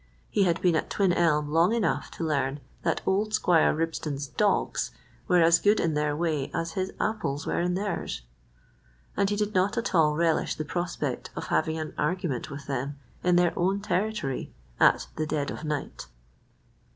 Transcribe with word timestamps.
He 0.31 0.45
had 0.45 0.59
been 0.63 0.75
at 0.75 0.89
Twin 0.89 1.13
Elm 1.13 1.51
long 1.51 1.75
enough 1.75 2.09
to 2.17 2.23
learn 2.23 2.59
that 2.81 3.01
old 3.05 3.35
Squire 3.35 3.71
Ribston's 3.71 4.25
dogs 4.25 4.89
were 5.27 5.43
as 5.43 5.59
good 5.59 5.79
in 5.79 5.93
their 5.93 6.17
way 6.17 6.49
as 6.55 6.71
his 6.71 6.91
apples 6.99 7.45
were 7.45 7.59
in 7.61 7.75
theirs, 7.75 8.23
and 9.15 9.29
he 9.29 9.35
did 9.35 9.53
not 9.53 9.77
at 9.77 9.93
all 9.93 10.15
relish 10.15 10.55
the 10.55 10.65
prospect 10.65 11.29
of 11.35 11.49
having 11.49 11.77
an 11.77 11.93
argument 11.99 12.49
with 12.49 12.65
them 12.65 12.97
in 13.23 13.35
their 13.35 13.53
own 13.55 13.79
territory 13.79 14.51
at 14.79 15.05
the 15.17 15.27
dead 15.27 15.51
of 15.51 15.63
night. 15.63 16.07